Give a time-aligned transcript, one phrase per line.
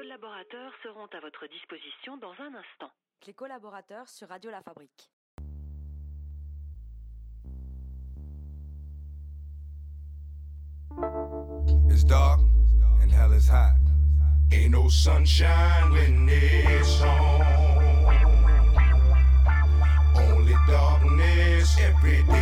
[0.00, 2.90] collaborateurs seront à votre disposition dans un instant.
[3.26, 5.10] Les collaborateurs sur Radio La Fabrique.
[11.90, 12.40] It's dark
[13.02, 13.76] and hell is hot.
[14.50, 17.42] Ain't no sunshine when it's on.
[20.16, 22.39] Only darkness every day.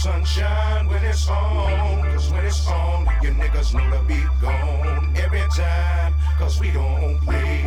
[0.00, 2.02] Sunshine when it's on.
[2.12, 6.14] Cause when it's on, you niggas know to be gone every time.
[6.38, 7.60] Cause we don't play.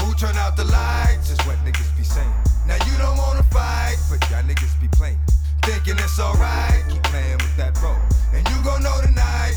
[0.00, 2.32] Who turn out the lights is what niggas be saying.
[2.66, 5.18] Now you don't wanna fight, but y'all niggas be playing.
[5.62, 8.00] Thinking it's alright, keep playing with that role.
[8.32, 9.54] And you gon' know tonight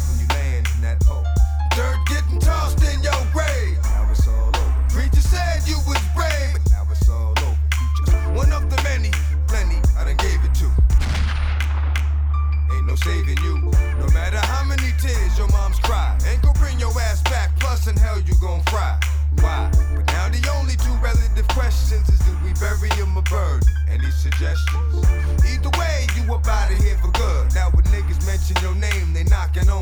[21.59, 23.59] questions is do we bury him or burn?
[23.91, 24.95] Any suggestions?
[25.43, 27.53] Either way, you up out of here for good.
[27.53, 29.78] Now when niggas mention your name, they knocking on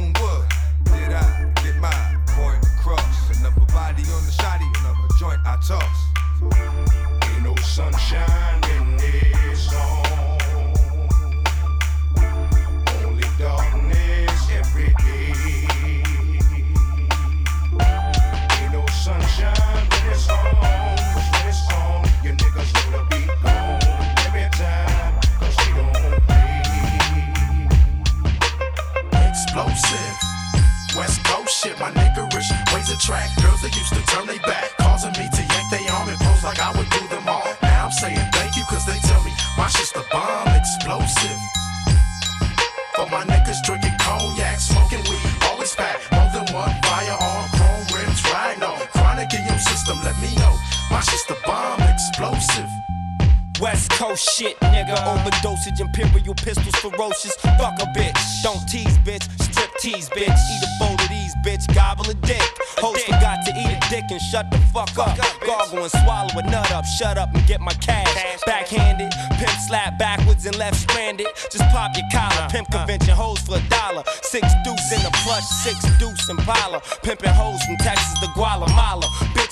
[57.13, 58.17] Fuck a bitch.
[58.43, 59.23] Don't tease, bitch.
[59.41, 60.27] Strip tease, bitch.
[60.27, 61.63] Eat a bowl of these, bitch.
[61.73, 62.41] Gobble a dick.
[62.77, 65.17] Host forgot to eat a dick and shut the fuck up.
[65.45, 66.85] Gargle and swallow a nut up.
[66.85, 68.07] Shut up and get my cash.
[68.45, 69.11] Backhanded.
[69.37, 71.27] Pimp slap backwards and left stranded.
[71.51, 72.47] Just pop your collar.
[72.49, 74.03] Pimp convention hoes for a dollar.
[74.21, 76.81] Six deuce in the plush, six deuce in Impala.
[77.03, 79.07] Pimping hoes from Texas to Guatemala.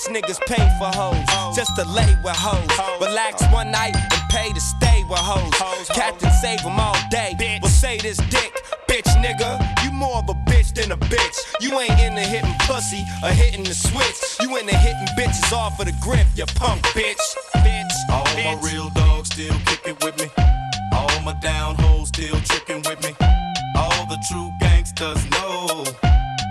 [0.08, 1.56] Niggas pay for hoes.
[1.56, 2.70] Just to lay with hoes.
[3.00, 5.88] Relax one night and pay to stay with hoes.
[5.88, 7.34] Captain save them all day.
[7.60, 8.52] Well, say this dick,
[8.88, 9.58] bitch nigga.
[9.84, 11.36] You more of a bitch than a bitch.
[11.60, 14.38] You ain't into hitting pussy or hitting the switch.
[14.40, 17.20] You into hitting bitches off of the grip, you punk bitch.
[17.56, 17.94] Bitch.
[18.10, 20.30] All my real dogs still kicking with me.
[20.92, 23.14] All my down hoes still tricking with me.
[23.76, 25.84] All the true gangsters know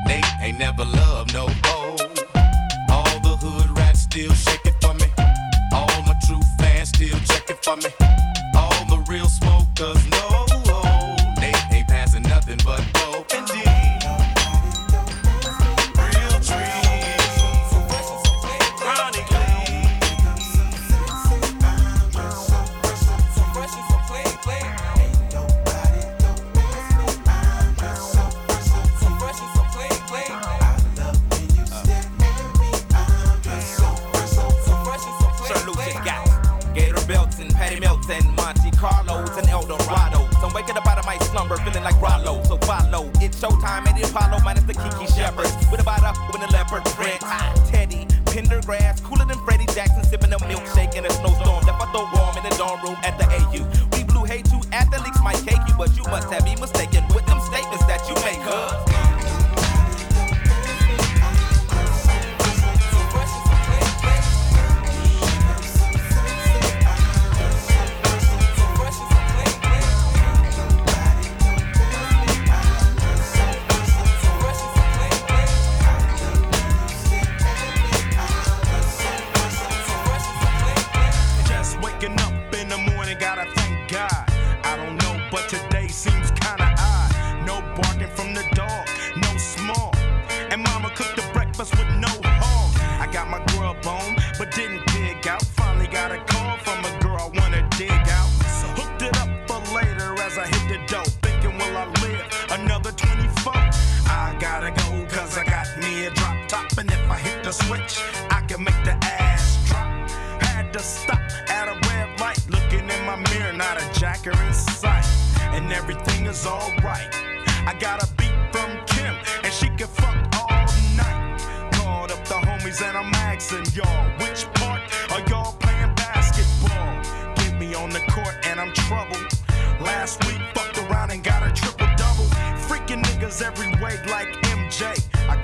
[0.05, 1.47] they ain't never loved no hoe.
[1.47, 1.64] All the
[4.15, 5.07] still shaking for me.
[5.73, 7.89] All my true fans still checking for me.
[8.55, 10.04] All the real smokers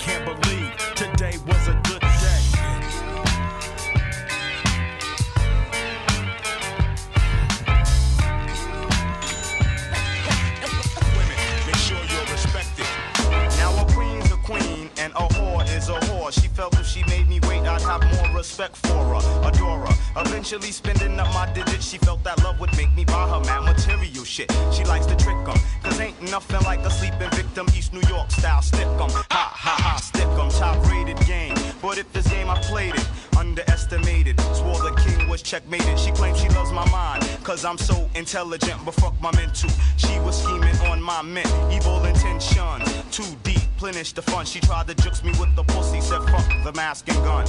[0.02, 2.40] can't believe today was a good day.
[11.14, 12.86] women, make sure you're respected.
[13.58, 16.32] Now a queen's a queen and a whore is a whore.
[16.32, 19.94] She felt if she made me wait, I'd have more respect for her, adore her.
[20.20, 23.62] Eventually spending up my digits, she felt that love would make me buy her mad
[23.64, 24.50] material shit.
[24.72, 26.71] She likes to trick 'em, cause ain't nothing like
[38.32, 39.68] intelligent, but fuck my mental.
[39.98, 42.88] She was scheming on my mint, evil intentions.
[43.10, 44.46] Too deep, plenish the fun.
[44.46, 47.46] She tried to jukes me with the pussy, said fuck the mask and gun.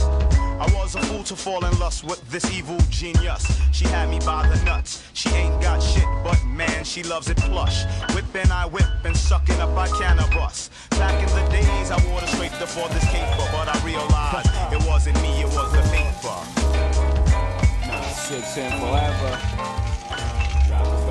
[0.60, 3.46] I was a fool to fall in lust with this evil genius.
[3.72, 5.02] She had me by the nuts.
[5.14, 7.86] She ain't got shit, but man, she loves it plush.
[8.14, 10.70] Whipping, I whip and sucking up I cannabis.
[10.90, 14.86] Back in the days, I wore the straight before this caper, but I realized it
[14.86, 16.40] wasn't me, it was the paper.
[18.28, 19.83] Six and forever.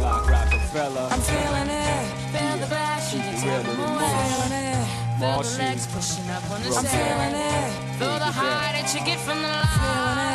[0.03, 1.09] Rock, Rockefeller.
[1.11, 2.05] I'm feeling it.
[2.33, 4.13] Feel the and Keep it take real them in away.
[4.13, 5.03] Feeling it.
[5.21, 7.99] Feel the legs pushing up on the I'm feeling it.
[7.99, 10.33] Feel the high that you get from the line.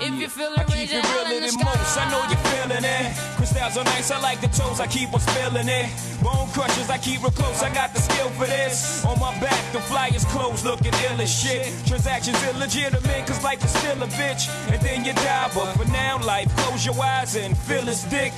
[0.00, 1.98] If you feel I it, keep it realer in the than most.
[1.98, 3.16] I know you're feeling it.
[3.34, 4.10] Crystals are nice.
[4.12, 4.78] I like the toes.
[4.78, 5.90] I keep on spilling it.
[6.22, 6.88] Bone crushers.
[6.88, 7.62] I keep real close.
[7.62, 9.04] I got the skill for this.
[9.04, 11.74] On my back, the flyers clothes looking ill as shit.
[11.86, 14.46] Transactions illegitimate, cause life is still a bitch.
[14.70, 18.32] And then you die, but for now, life, close your eyes and feel his dick.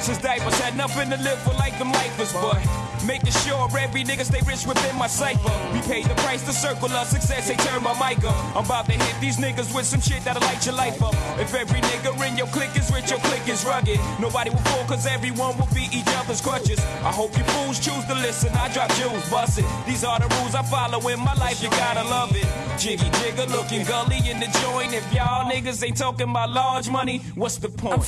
[0.00, 2.58] Since diapers had nothing to live for like them lifers, but
[3.06, 5.52] making sure every nigga stay rich within my cipher.
[5.72, 8.36] We paid the price to circle of success, they turn my mic up.
[8.56, 11.14] I'm about to hit these niggas with some shit that'll light your life up.
[11.38, 13.98] If every nigga in your clique is rich, your clique is rugged.
[14.20, 16.80] Nobody will fall, cause everyone will be each other's crutches.
[17.02, 19.64] I hope you fools choose to listen, I drop jewels, bust it.
[19.86, 22.46] These are the rules I follow in my life, you gotta love it.
[22.78, 24.92] Jiggy jigger looking gully in the joint.
[24.92, 28.04] If y'all niggas ain't talking about large money, what's the point?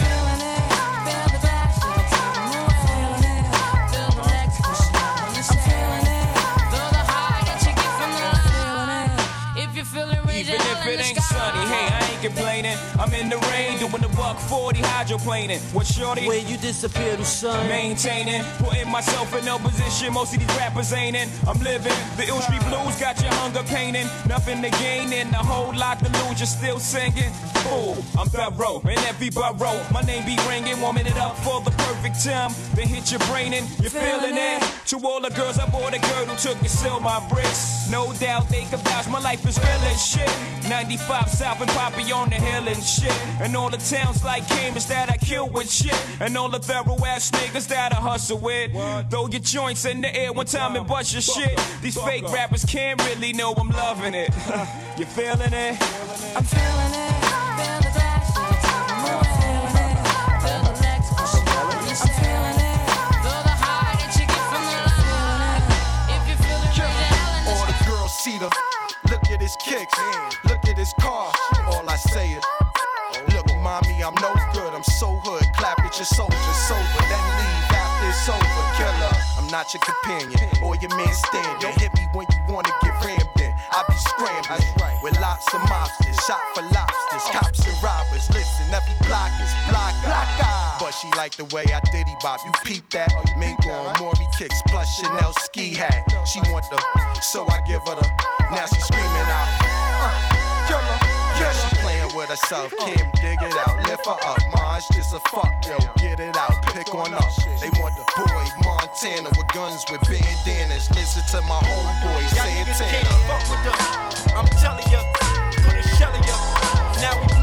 [12.23, 12.77] Complaining.
[12.99, 15.61] I'm in the rain, doing the buck 40 hydroplaning.
[15.75, 16.27] What shorty?
[16.27, 17.69] Where you disappear to son.
[17.69, 20.15] Maintaining, putting myself in no position.
[20.15, 21.29] Most of these rappers ain't in.
[21.49, 21.93] I'm living.
[22.17, 24.07] The ill street blues got your hunger painting.
[24.29, 26.39] Nothing to gain and a whole lot to lose.
[26.39, 27.33] You're still singing.
[27.67, 29.83] Fool, I'm thorough in every borough.
[29.93, 32.53] My name be ringing, warming it up for the perfect time.
[32.75, 34.63] Then hit your brain and you're feeling it.
[34.89, 37.91] To all the girls, I bought a girl who took and sell my bricks.
[37.91, 39.09] No doubt they could vouch.
[39.09, 40.31] My life is real as shit.
[40.69, 43.13] 95 South and Poppy on the hill and shit.
[43.41, 45.97] And all the towns like Cambridge that I kill with shit.
[46.21, 48.73] And all the thorough ass niggas that I hustle with.
[49.11, 51.59] Throw your joints in the air one time and bust your shit.
[51.81, 54.31] These fake rappers can't really know I'm loving it.
[54.99, 55.77] you feeling it?
[56.37, 57.13] I'm feeling it.
[57.59, 59.33] Feel the dash and you take them away.
[59.41, 59.97] Feeling it.
[60.45, 62.79] Feel the legs pushing up on the I'm feeling it.
[63.25, 65.65] Feel the high that you get from the line.
[66.17, 67.91] If you feel it, raise your hand in the All the sky.
[67.91, 68.51] girls see the
[69.11, 69.99] look at his kicks,
[70.49, 71.33] look at his car.
[71.93, 72.45] I say is,
[73.37, 74.73] look, mommy, I'm no good.
[74.73, 75.45] I'm so hood.
[75.61, 78.65] Clap at your soldiers sober, then leave after it's over.
[78.81, 81.61] Killer, I'm not your companion or your man stand.
[81.61, 83.53] Don't hit me when you wanna get rammed in.
[83.77, 84.65] I be scrambling
[85.05, 88.25] with lots of mobsters, shot for lobsters, cops and robbers.
[88.33, 92.41] Listen, every block is block, block, But she like the way I diddy bop.
[92.41, 93.13] You peep that?
[93.37, 96.09] Mink on Maury kicks plus Chanel ski hat.
[96.25, 96.81] She want the,
[97.21, 98.09] so I give her the.
[98.49, 100.09] Now she screaming out, uh,
[100.73, 101.22] killer.
[101.83, 102.73] Playing with herself.
[102.79, 104.39] Kim, dig it out, lift her up.
[104.53, 105.77] Maj, just a fuck, yo.
[105.97, 107.31] Get it out, pick on up.
[107.61, 110.91] They want the boy Montana with guns with bandanas.
[110.91, 113.11] Listen to my homeboy Santana.
[113.27, 114.33] fuck with us.
[114.33, 115.03] I'm telling ya,
[115.65, 116.37] put a shell ya.
[117.01, 117.42] Now we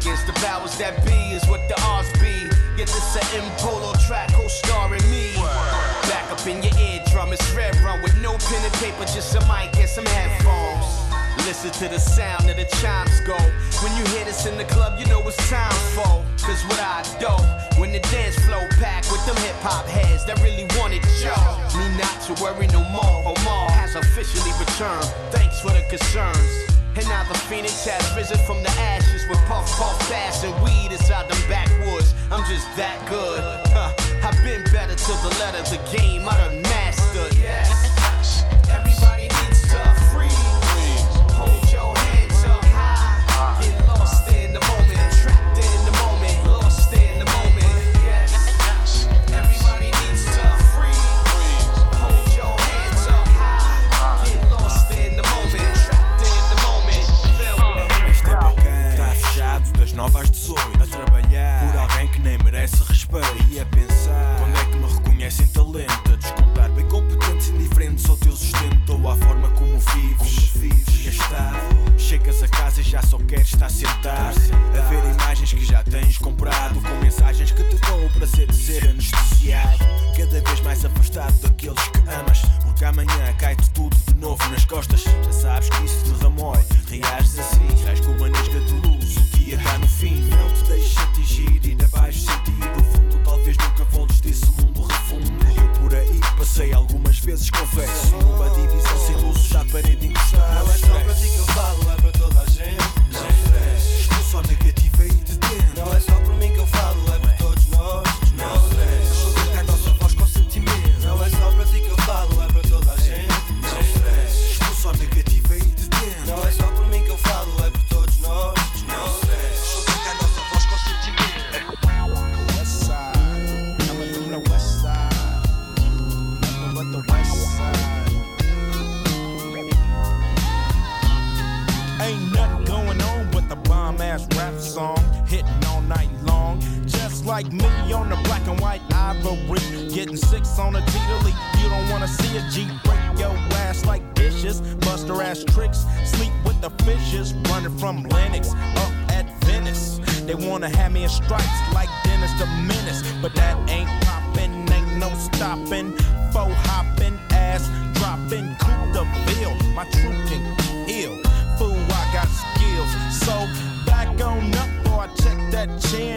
[0.00, 2.48] Against the powers that be is what the odds be.
[2.72, 5.36] Get this a M polo track, co-starring me.
[6.08, 9.40] Back up in your eardrum, it's red run with no pen and paper, just a
[9.44, 10.88] mic and some headphones.
[11.44, 13.36] listen to the sound of the chimes go.
[13.84, 16.24] When you hear this in the club, you know it's time for.
[16.48, 17.36] Cause what I do,
[17.78, 21.60] when the dance flow packed with them hip hop heads that really wanted y'all.
[21.76, 23.36] Me not to worry no more.
[23.36, 25.12] Omar has officially returned.
[25.28, 26.69] Thanks for the concerns.
[26.96, 30.90] And now the phoenix has risen from the ashes with puff puff fast and weed
[30.90, 32.14] inside them backwoods.
[32.30, 33.40] I'm just that good.
[33.70, 33.92] Huh.
[34.26, 37.38] I've been better to the letter, the game I done mastered.
[37.38, 37.79] Yes.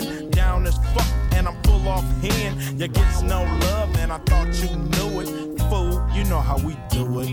[0.03, 0.29] Chin.
[0.29, 2.79] Down as fuck, and I'm full off hand.
[2.79, 4.11] You gets no love, man.
[4.11, 5.61] I thought you knew it.
[5.69, 7.27] Fool, you know how we do it.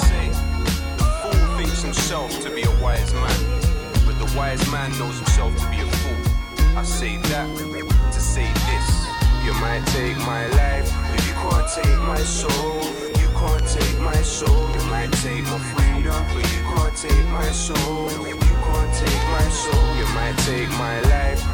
[0.00, 0.28] Say,
[0.98, 3.40] the fool thinks himself to be a wise man,
[4.06, 6.76] but the wise man knows himself to be a fool.
[6.76, 7.46] I say that
[8.12, 8.88] to say this.
[9.44, 12.82] You might take my life, but you can't take my soul.
[13.20, 14.70] You can't take my soul.
[14.74, 18.10] You might take my freedom, but you can't take my soul.
[18.26, 19.86] You can't take my soul.
[20.00, 21.44] You might take my life,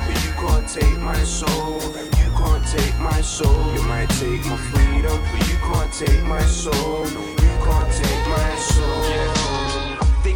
[0.41, 1.81] can't take my soul.
[2.21, 3.75] You can't take my soul.
[3.75, 7.07] You might take my freedom, but you can't take my soul.
[7.07, 9.03] You can't take my soul.
[9.03, 9.70] They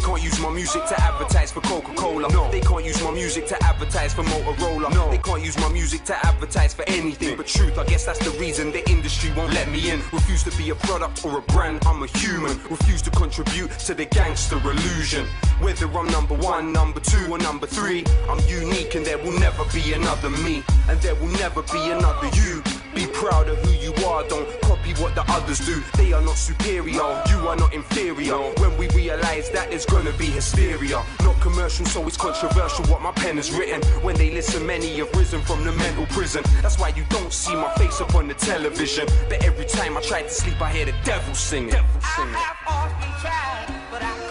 [0.05, 2.29] can't use my music to advertise for Coca-Cola.
[2.29, 2.51] No.
[2.51, 4.93] They can't use my music to advertise for Motorola.
[4.93, 5.09] No.
[5.09, 7.79] They can't use my music to advertise for anything but truth.
[7.79, 10.01] I guess that's the reason the industry won't let me in.
[10.13, 11.83] Refuse to be a product or a brand.
[11.87, 12.55] I'm a human.
[12.69, 15.25] Refuse to contribute to the gangster illusion.
[15.59, 19.65] Whether I'm number one, number two, or number three, I'm unique and there will never
[19.73, 20.63] be another me.
[20.87, 22.61] And there will never be another you.
[22.93, 25.83] Be proud of who you are, don't copy what the others do.
[25.97, 28.37] They are not superior, you are not inferior.
[28.61, 33.11] When we realize that there's gonna be hysteria, not commercial, so it's controversial what my
[33.11, 33.81] pen has written.
[34.03, 36.43] When they listen, many have risen from the mental prison.
[36.61, 39.07] That's why you don't see my face up on the television.
[39.29, 41.69] But every time I try to sleep, I hear the devil singing.
[41.69, 42.35] Devil singing.
[42.67, 44.24] often tried, but I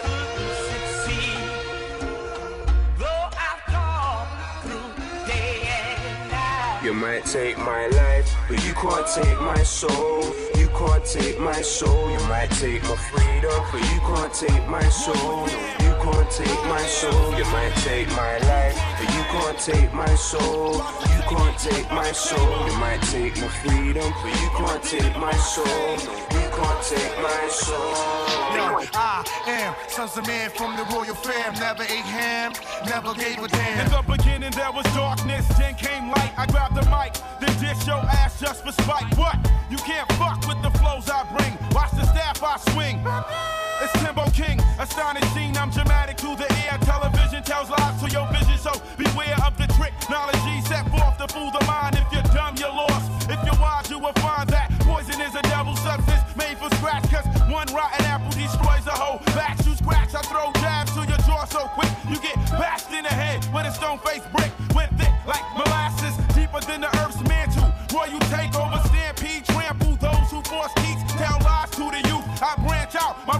[6.95, 10.23] might take my life, but you can't take my soul.
[10.57, 12.09] You can't take my soul.
[12.11, 15.47] You might take my freedom, but you can't take my soul.
[15.83, 17.37] You can't take my soul.
[17.37, 20.75] You might take my life, but you can't take my soul.
[20.75, 22.67] You can't take my soul.
[22.67, 25.91] You might take my freedom, but you can't take my soul.
[26.31, 28.35] You can't take my soul.
[28.55, 31.53] Yo, I am sons of man from the royal fam.
[31.55, 32.53] Never ate ham,
[32.85, 33.85] never gave a damn.
[33.85, 36.31] In the beginning there was darkness, then came light.
[36.37, 39.17] I grabbed the mic, then dish your ass just for spite.
[39.17, 39.37] What?
[39.69, 41.53] You can't fuck with the flows I bring.
[41.71, 43.01] Watch the staff I swing.
[43.81, 45.57] It's Timbo King, astonishing.
[45.57, 46.77] I'm dramatic to the air.
[46.81, 49.93] Television tells lies to your vision, so beware of the trick.
[50.09, 51.95] Knowledge set forth to fool the mind.
[51.95, 53.29] If you're dumb, you're lost.
[53.29, 57.05] If you're wise, you will find that poison is a devil substance made for scratch.
[57.09, 59.65] Cause one rotten apple destroys a whole batch.
[59.65, 61.91] You scratch, I throw jabs to your jaw so quick.
[62.09, 64.51] You get bashed in the head with a stone face brick.
[64.73, 65.45] Went thick like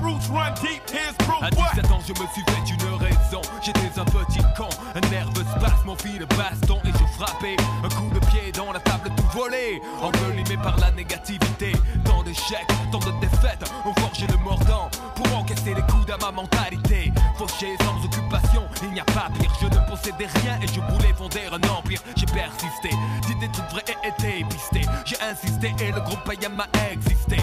[0.06, 0.82] roots run deep.
[0.90, 1.42] Here's proof.
[1.42, 1.74] À What?
[1.74, 3.42] 17 ans, je me suis fait une raison.
[3.62, 7.56] J'étais un petit con, un nerveux spasme, mon fil de baston et je frappais.
[7.84, 11.72] Un coup de pied dans la table tout volé, envelimé par la négativité.
[12.04, 16.32] Tant d'échecs, tant de défaites, ont forgé le mordant pour encaisser les coups à ma
[16.32, 17.12] mentalité.
[17.38, 19.52] Fauché sans occupation, il n'y a pas pire.
[19.60, 22.00] Je ne possédais rien et je voulais fonder un empire.
[22.16, 22.90] J'ai persisté,
[23.26, 24.82] d'idées toutes vraies et été pisté.
[25.06, 27.38] J'ai insisté et le groupe Payam a existé.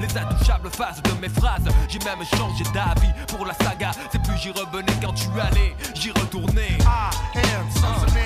[0.00, 1.62] Les intouchables faces de mes phrases.
[1.88, 3.92] J'ai même changé d'avis pour la saga.
[4.10, 6.78] C'est plus j'y revenais quand tu allais, j'y retournais.
[6.84, 8.23] Am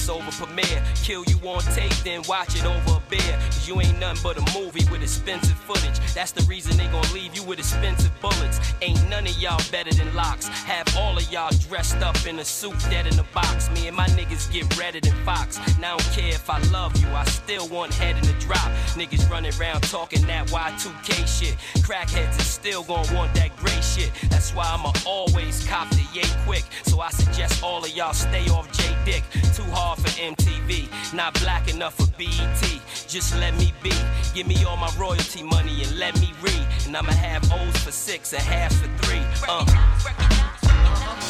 [0.00, 0.82] Kiss over premiere.
[1.02, 3.36] Kill you on tape, then watch it over a beer.
[3.46, 5.98] Cause you ain't nothing but a movie with expensive footage.
[6.14, 8.60] That's the reason they gon' leave you with expensive bullets.
[8.80, 10.48] Ain't none of y'all better than Lox.
[10.48, 13.68] Have all of y'all dressed up in a suit, dead in a box.
[13.72, 15.58] Me and my niggas get redder than Fox.
[15.78, 18.70] Now I don't care if I love you, I still want head in the drop.
[18.96, 21.56] Niggas running around talking that Y2K shit.
[21.84, 24.10] Crackheads is still gon' want that gray shit.
[24.30, 26.64] That's why I'ma always cop the yay quick.
[26.84, 29.24] So I suggest all of y'all stay off J Dick.
[29.54, 32.80] Too hard for MTV, not black enough for BET.
[33.08, 33.92] Just let me be.
[34.34, 36.66] Give me all my royalty money and let me read.
[36.86, 39.22] And I'ma have O's for six and half for three.
[39.48, 39.64] Uh.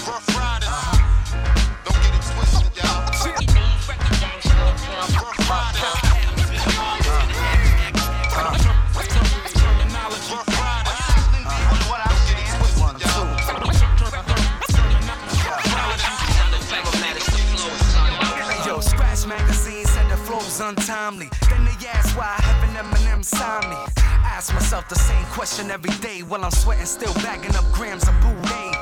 [0.07, 0.69] Ruff Ryders.
[1.85, 3.01] Don't get it twisted, y'all.
[5.23, 6.00] Ruff Ryders.
[20.71, 21.29] Untimely.
[21.49, 23.77] Then they ask why I haven't Eminem signed me.
[24.37, 28.15] Ask myself the same question every day while I'm sweating, still bagging up grams of
[28.23, 28.75] boulet.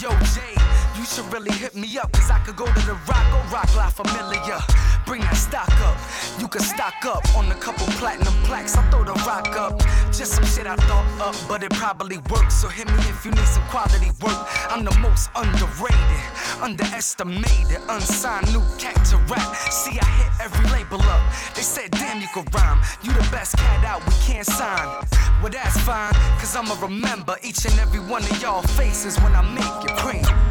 [0.00, 0.56] Yo, Jay,
[0.96, 3.74] you should really hit me up, cause I could go to the rock or Roc
[3.76, 4.58] La Familia.
[5.06, 5.96] Bring that stock up,
[6.38, 8.76] you can stock up on a couple platinum plaques.
[8.76, 9.78] I throw the rock up,
[10.12, 12.54] just some shit I thought up, but it probably works.
[12.54, 14.38] So hit me if you need some quality work.
[14.70, 16.24] I'm the most underrated,
[16.60, 19.56] underestimated, unsigned new cat to rap.
[19.70, 21.22] See, I hit every label up.
[21.54, 22.80] They said, damn, you can rhyme.
[23.02, 24.86] You the best cat out, we can't sign.
[25.42, 29.42] Well, that's fine, cause I'ma remember each and every one of y'all faces when I
[29.42, 30.49] make it cream.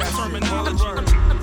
[0.00, 1.37] I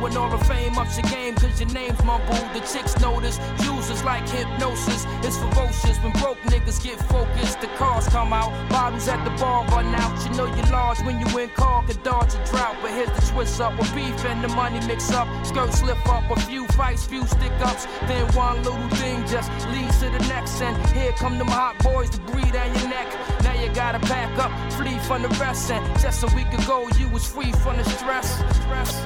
[0.00, 2.48] when all the fame ups your game, cause your name's mumbled.
[2.54, 7.60] The chicks notice, users like hypnosis, it's ferocious when broke niggas get focused.
[7.60, 10.24] The cars come out, bottles at the bar run out.
[10.24, 13.32] You know you're large when you in car, could dodge a drought, but here's the
[13.32, 17.04] twist up with beef and the money mix up, skirts slip up, a few fights,
[17.04, 21.38] few stick ups, then one little thing just leads to the next, and here come
[21.38, 23.08] them hot boys to breathe down your neck.
[23.42, 27.08] Now you gotta pack up, flee from the rest, and just a week ago you
[27.08, 28.40] was free from the stress.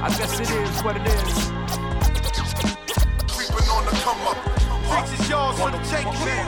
[0.01, 1.51] I guess it is what it is.
[3.27, 4.37] Creeping on the come up.
[4.87, 6.45] Freaks is yours for the taking, man.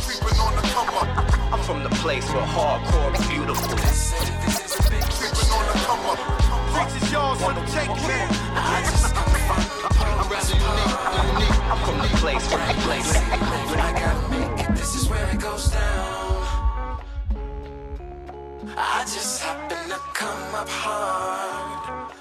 [0.00, 1.08] Creeping on the come up.
[1.52, 3.76] I'm from the place where hardcore is beautiful.
[5.18, 6.18] Creeping on the come up.
[6.72, 8.28] Freaks is yours for the taking, man.
[10.16, 10.96] I'm rather unique,
[11.34, 11.56] unique.
[11.70, 13.10] I'm from the place where place.
[13.16, 17.02] I gotta this is where it goes down.
[18.76, 22.12] I just happen to come up hard.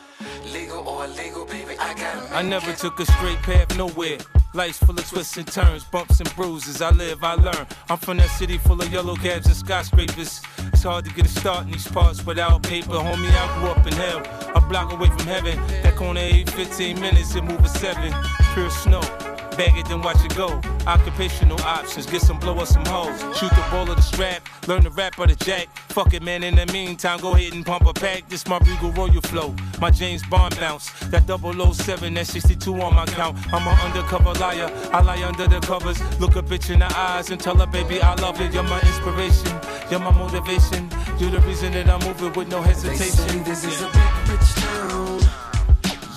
[0.51, 4.17] Legal or illegal, baby, I gotta I never took a straight path nowhere.
[4.53, 6.81] Life's full of twists and turns, bumps and bruises.
[6.81, 7.67] I live, I learn.
[7.89, 10.41] I'm from that city full of yellow cabs and skyscrapers.
[10.71, 12.93] It's hard to get a start in these parts without paper.
[12.93, 14.19] Homie, I grew up in hell,
[14.55, 15.57] a block away from heaven.
[15.83, 18.13] That corner ain't 15 minutes, it move a seven.
[18.53, 19.24] Pure snow.
[19.57, 20.59] Bag it, then watch it go.
[20.85, 23.19] Occupational options, get some blow or some hoes.
[23.37, 25.67] Shoot the ball of the strap, learn the rap of the jack.
[25.89, 28.27] Fuck it, man, in the meantime, go ahead and pump a pack.
[28.27, 30.91] This my Regal Royal flow, my James Bond bounce.
[31.09, 33.37] That 007, that 62 on my count.
[33.53, 35.99] I'm an undercover liar, I lie under the covers.
[36.19, 38.53] Look a bitch in the eyes and tell her, baby, I love it.
[38.53, 39.57] You're my inspiration,
[39.89, 40.89] you're my motivation.
[41.17, 42.97] You're the reason that I'm moving with no hesitation.
[42.97, 45.19] They say this is a big rich town.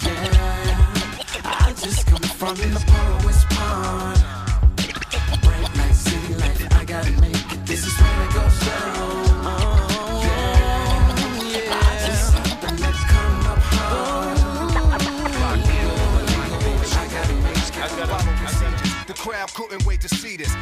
[0.03, 3.28] Yeah, I just come from the poet's
[19.59, 20.55] couldn't wait to see this.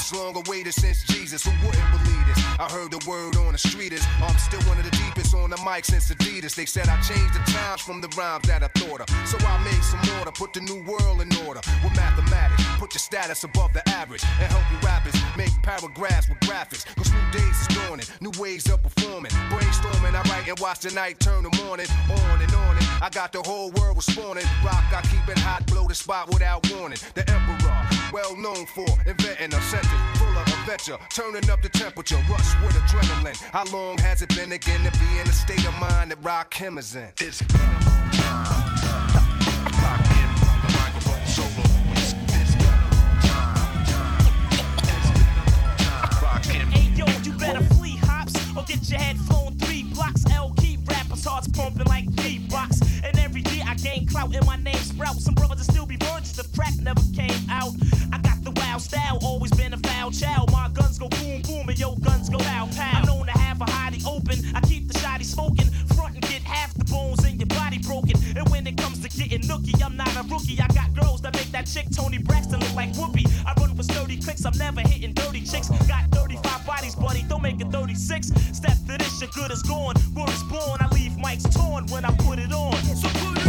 [0.00, 1.44] Been this long awaited since Jesus.
[1.44, 2.38] Who wouldn't believe this?
[2.58, 5.34] I heard the word on the street is I'm um, still one of the deepest
[5.34, 6.54] on the mic since Adidas.
[6.54, 9.08] They said I changed the times from the rhymes that I thought of.
[9.26, 12.64] So I made some order, put the new world in order with mathematics.
[12.78, 16.84] Put your status above the average and help you rappers make paragraphs with graphics.
[16.96, 19.32] Cause new days is dawning, new ways of performing.
[19.52, 21.86] Brainstorming, I write and watch the night turn the morning.
[22.10, 24.44] On and on and I got the whole world responding.
[24.62, 26.98] Rock, I keep it hot, blow the spot without warning.
[27.14, 32.20] The emperor, well known for inventing a sentence full of adventure, turning up the temperature,
[32.28, 33.36] rush with adrenaline.
[33.52, 36.78] How long has it been again to be in the state of mind that Rakim
[36.78, 37.08] is in?
[37.20, 37.40] It's
[46.70, 50.24] Hey yo, you better flee hops or get your head flown three blocks.
[50.34, 52.79] L keep rappers hearts pumping like beatbox.
[53.82, 55.16] Gain clout and my name sprout.
[55.16, 57.72] Some brothers will still be virgins if crack never came out.
[58.12, 60.52] I got the wild style, always been a foul child.
[60.52, 63.00] My guns go boom boom and yo guns go pow pow.
[63.00, 64.38] I'm known to have a hottie open.
[64.54, 65.66] I keep the shotty smoking.
[65.96, 68.16] Front and get half the bones in your body broken.
[68.36, 70.60] And when it comes to getting nookie, I'm not a rookie.
[70.60, 73.24] I got girls that make that chick Toni Braxton look like Whoopi.
[73.46, 75.70] I run with sturdy clicks, I'm never hitting dirty chicks.
[75.70, 75.84] Uh-huh.
[75.86, 78.28] Got 35 bodies, buddy, don't make it 36.
[78.52, 79.94] Step to this, your good is gone.
[80.14, 82.74] Word is born, I leave mics torn when I put it on.
[82.94, 83.39] So put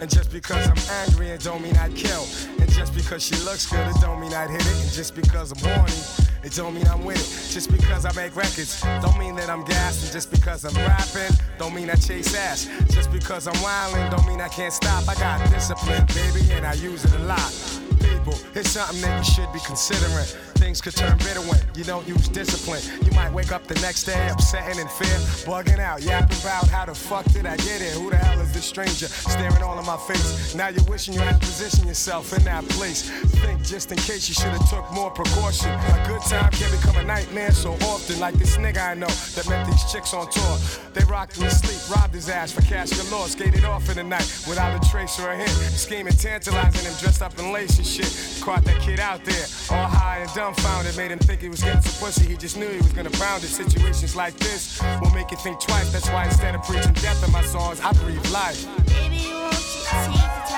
[0.00, 2.24] And just because I'm angry, it don't mean I'd kill.
[2.60, 4.82] And just because she looks good, it don't mean I'd hit it.
[4.82, 5.92] And just because I'm horny,
[6.44, 7.52] it don't mean I'm with it.
[7.52, 10.04] Just because I make records, don't mean that I'm gassed.
[10.04, 12.68] And just because I'm rapping, don't mean I chase ass.
[12.90, 15.08] Just because I'm wildin', don't mean I can't stop.
[15.08, 17.52] I got discipline, baby, and I use it a lot.
[17.98, 20.26] People, it's something that you should be considering.
[20.68, 22.82] Things could turn bitter when you don't use discipline.
[23.02, 25.16] You might wake up the next day upset and in fear,
[25.48, 27.92] bugging out, yapping about how the fuck did I get here?
[27.92, 30.54] Who the hell is this stranger staring all in my face?
[30.54, 33.08] Now you're wishing you had positioned yourself in that place.
[33.40, 35.70] Think just in case you should have took more precaution.
[35.70, 39.48] A good time can become a nightmare so often, like this nigga I know that
[39.48, 40.58] met these chicks on tour.
[40.92, 44.04] They rocked him to sleep, robbed his ass for cash galore, skated off in the
[44.04, 45.48] night without a trace or a hit.
[45.48, 48.12] Scheming, tantalizing him, dressed up in lace and shit.
[48.44, 50.56] Caught that kid out there, all high and dumb.
[50.58, 52.26] Dumbfounded, made him think he was getting some pussy.
[52.26, 53.48] He just knew he was gonna pound it.
[53.48, 55.92] Situations like this will make you think twice.
[55.92, 58.64] That's why instead of preaching death in my songs, I breathe life.
[58.86, 60.57] Baby, won't you take the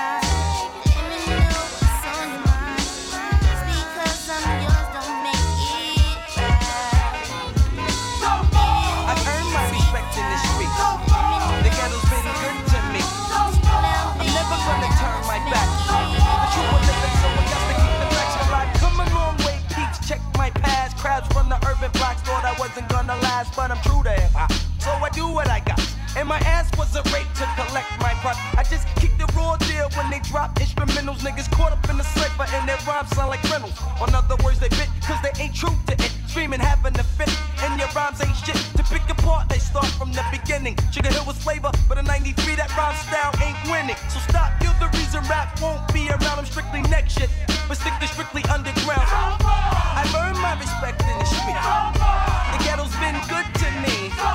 [21.81, 24.51] urban blocks thought I wasn't gonna last, but I'm true to hip hop.
[24.79, 25.81] So I do what I got.
[26.15, 28.37] And my ass was a rape to collect my pot.
[28.57, 31.25] I just kick the raw deal when they drop instrumentals.
[31.25, 33.73] Niggas caught up in the cipher and their rhymes sound like rentals.
[34.05, 36.11] In other words, they bit cause they ain't true to it.
[36.27, 37.31] Screaming, having a fit,
[37.63, 38.57] and your rhymes ain't shit.
[38.77, 40.77] To pick apart, they start from the beginning.
[40.91, 43.97] Sugar Hill was flavor, but in 93, that rhyme style ain't winning.
[44.09, 46.37] So stop, you're the reason rap won't be around.
[46.37, 47.29] I'm strictly next shit,
[47.67, 49.80] but stick to strictly underground.
[50.01, 51.61] I've earned my respect in the street.
[51.61, 54.09] The ghetto's been good to me.
[54.17, 54.29] So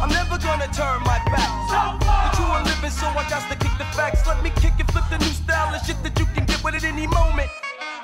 [0.00, 1.52] I'm never gonna turn my back.
[1.68, 4.26] So The true are living, so I got to kick the facts.
[4.26, 6.74] Let me kick and flip the new style and shit that you can get with
[6.74, 7.50] it any moment.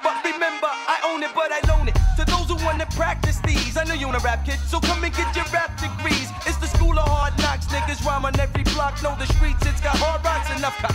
[0.04, 3.76] But remember, I own it, but I loan it to those who wanna practice these.
[3.76, 6.28] I know you wanna rap, kid, so come and get your rap degrees.
[6.44, 9.00] It's the school of hard knocks, niggas rhyme on every block.
[9.02, 10.92] Know the streets, it's got hard rocks enough cop.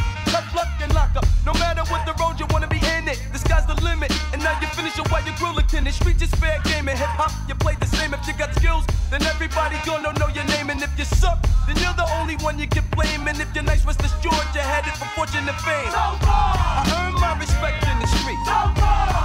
[0.55, 1.25] Luck and lock up.
[1.45, 4.11] No matter what the road you wanna be in it, sky's the limit.
[4.33, 5.65] And now you finish it while you're grilling.
[5.67, 7.31] The streets is fair game and hip hop.
[7.47, 10.69] You play the same if you got skills, then everybody gonna know your name.
[10.69, 13.27] And if you suck, then you're the only one you can blame.
[13.27, 15.91] And if you're nice, West Georgia, headed for fortune and fame.
[15.95, 18.41] I earn my respect in the street.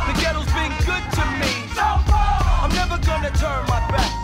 [0.06, 1.52] The ghetto's been good to me.
[2.62, 4.21] I'm never gonna turn my back.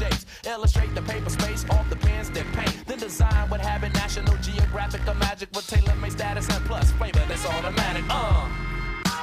[0.00, 0.26] Shapes.
[0.46, 2.86] Illustrate the paper space off the pens that paint.
[2.86, 7.22] Then design what habit National Geographic or magic with tailor made status and plus flavor
[7.28, 8.04] that's automatic.
[8.08, 8.48] Uh.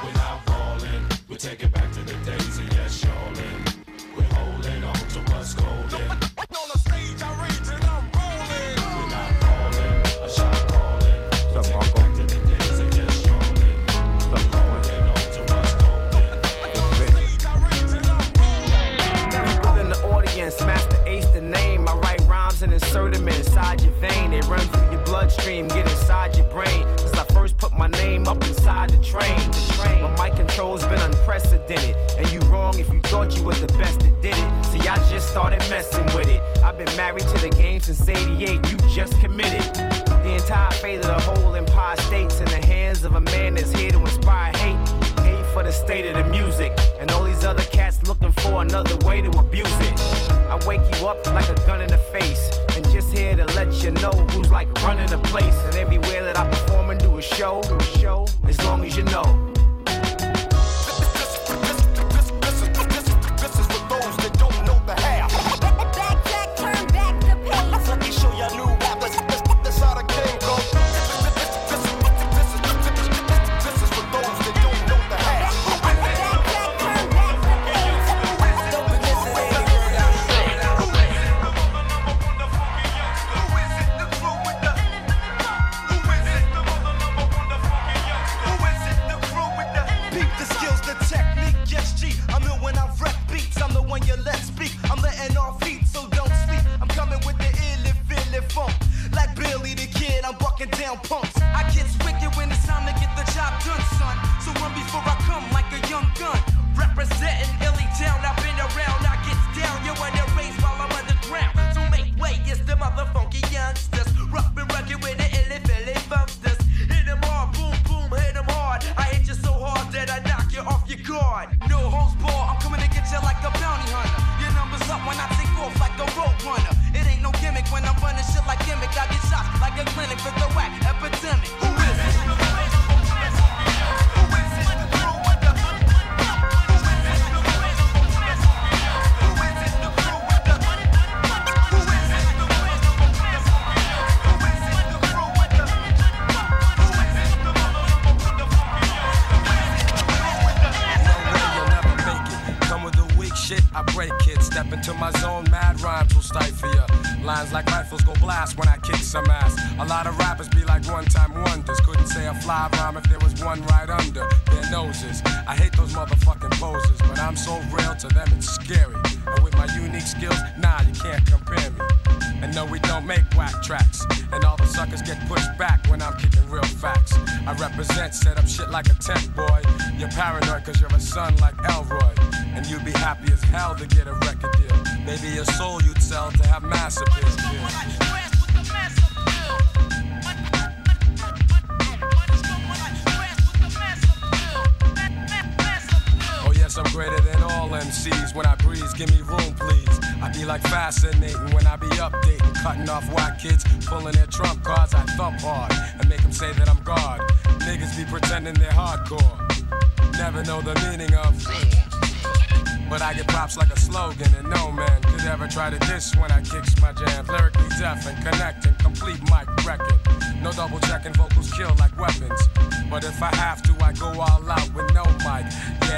[0.04, 1.62] Without falling, we take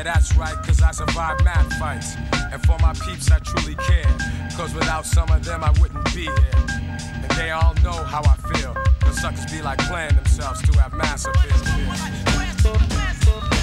[0.01, 2.17] Yeah, that's right, cause I survived mad fights.
[2.51, 4.07] And for my peeps, I truly care.
[4.57, 6.33] Cause without some of them, I wouldn't be here.
[7.23, 8.75] And they all know how I feel.
[9.01, 13.60] The suckers be like playing themselves to have massive appeal.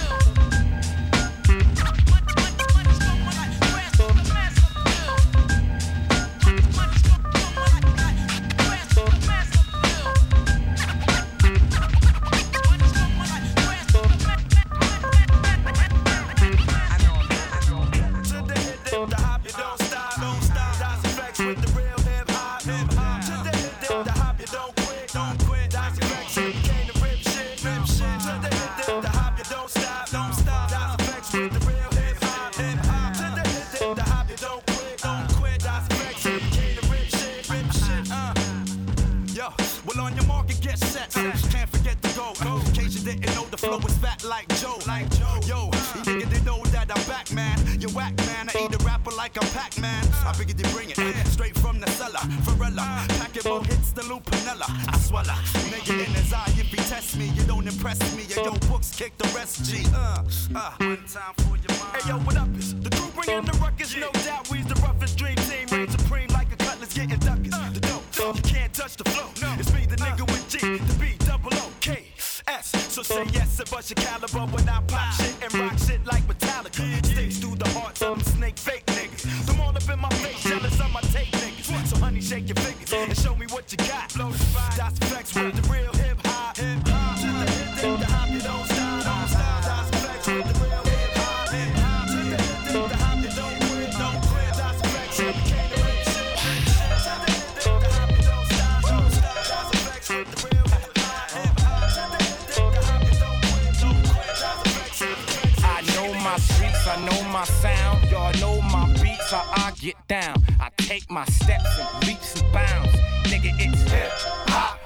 [110.07, 110.41] down.
[110.59, 112.93] I take my steps and leaps and bounds.
[113.25, 114.11] Nigga, it's hip
[114.47, 114.79] hop.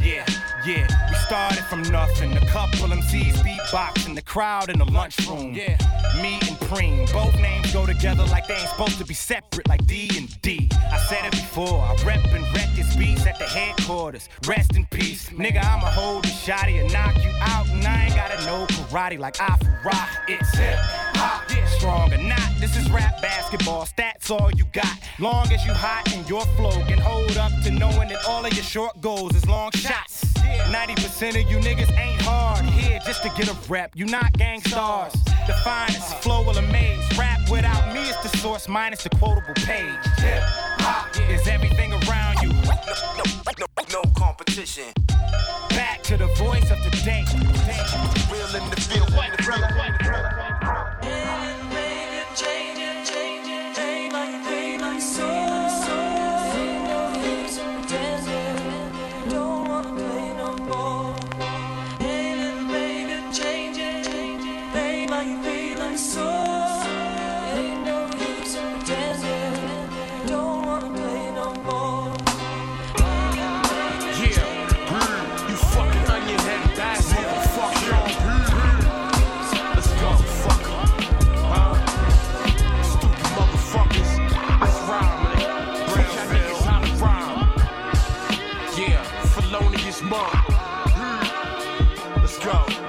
[0.00, 0.26] Yeah,
[0.66, 1.03] yeah
[1.34, 2.32] started from nothing.
[2.36, 5.52] A couple MCs beatboxing, the crowd in the lunchroom.
[5.52, 5.76] Yeah.
[6.22, 9.84] Me and Preem, both names go together like they ain't supposed to be separate, like
[9.84, 10.68] D and D.
[10.92, 14.28] I said it before, I rep and wreck his beats at the headquarters.
[14.46, 15.58] Rest in peace, nigga.
[15.58, 19.40] I'ma hold a shotty and knock you out, and I ain't gotta know karate like
[19.40, 20.10] I rock.
[20.28, 20.78] It's hip
[21.24, 21.66] hop, yeah.
[21.66, 22.48] strong or not.
[22.60, 24.96] This is rap basketball, stats all you got.
[25.18, 28.52] Long as you hot and your flow can hold up to knowing that all of
[28.52, 30.33] your short goals is long shots.
[30.70, 32.64] 90% of you niggas ain't hard.
[32.64, 35.12] Here just to get a rep, you not gang stars.
[35.46, 37.04] The finest flow will amaze.
[37.18, 40.04] Rap without me is the source, minus the quotable page.
[40.18, 40.42] Hip
[40.80, 42.48] hop is everything around you.
[42.48, 42.74] No,
[43.18, 43.24] no,
[43.58, 44.92] no, no competition.
[45.70, 47.24] Back to the voice of the day.
[48.30, 49.14] Real in the field,
[92.16, 92.83] Let's go.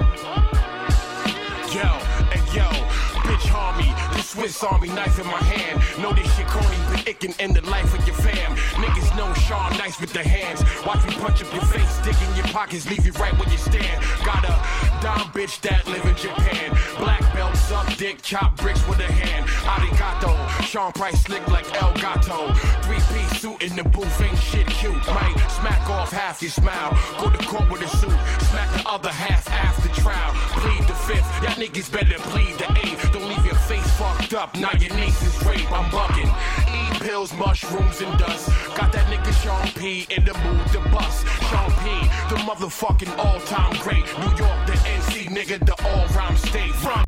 [4.36, 5.80] Swiss Army knife in my hand.
[6.04, 8.56] Know this shit corny, but it can end the life of your fam.
[8.84, 10.60] Niggas know Sean nice with the hands.
[10.86, 13.58] Watch me punch up your face, dig in your pockets, leave you right where you
[13.58, 14.04] stand.
[14.26, 14.54] Got a
[15.02, 16.76] dumb bitch that live in Japan.
[16.98, 19.48] Black belt, suck dick, chop bricks with a hand.
[19.64, 22.52] Arigato, Sean Price slick like El Gato.
[22.84, 25.00] Three piece suit in the booth, ain't shit cute.
[25.08, 26.92] Might smack off half your smile.
[27.20, 28.20] Go to court with a suit,
[28.52, 30.32] smack the other half after trial.
[30.60, 33.14] Plead the fifth, y'all niggas better plead the eighth.
[33.14, 33.45] Don't leave
[33.98, 35.72] fucked up, now your is rape.
[35.72, 36.30] I'm bugging.
[36.68, 38.50] Eat pills, mushrooms, and dust.
[38.76, 41.26] Got that nigga Sean P in the mood to bust.
[41.50, 41.86] Sean P,
[42.30, 44.06] the motherfucking all time great.
[44.20, 46.74] New York, the NC nigga, the all rhyme state.
[46.76, 47.05] From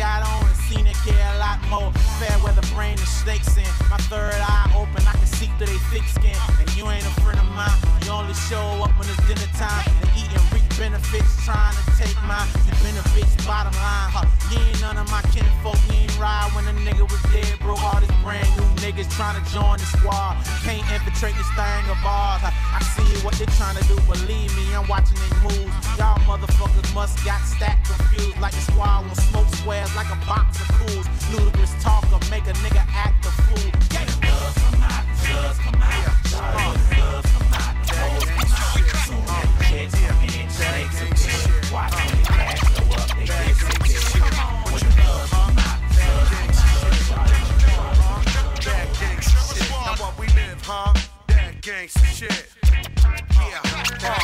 [0.00, 1.92] got on and seen it care a lot more.
[2.16, 3.68] Fair weather brain and snakes in.
[3.92, 6.40] My third eye open, I can see through they thick skin.
[6.58, 7.76] And you ain't a friend of mine.
[8.04, 9.84] You only show up when it's dinner time.
[10.00, 12.48] And eating reap benefits, trying to take mine.
[12.64, 14.08] You benefits, bottom line.
[14.08, 14.39] Huh.
[14.52, 15.78] Ain't none of my kinfolk.
[15.92, 17.74] Ain't ride when a nigga was dead, bro.
[17.76, 20.36] All these brand new niggas trying to join the squad.
[20.62, 22.42] Can't infiltrate this thing of ours.
[22.42, 22.78] Huh.
[22.78, 23.96] I see what they trying to do.
[24.10, 25.74] Believe me, I'm watching they moves.
[25.98, 28.40] Y'all motherfuckers must got stacked confused.
[28.40, 31.06] Like the squad will smoke squares like a box of cools.
[31.30, 31.70] Ludacris
[32.30, 33.70] make a nigga act a fool.
[33.92, 34.04] Yeah.
[34.20, 36.10] Does come out, does come out.
[36.32, 36.89] Uh,
[51.60, 52.46] gangsta shit.
[53.36, 53.60] Yeah.
[54.02, 54.16] Uh,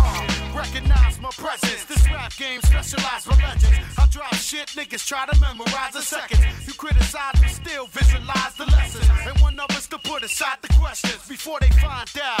[0.00, 1.84] uh, recognize my presence.
[1.84, 3.78] This rap game specialized for legends.
[3.98, 6.40] I drop shit, niggas try to memorize in seconds.
[6.66, 9.08] You criticize, but still visualize the lessons.
[9.26, 12.40] And one of us to put aside the questions before they find out,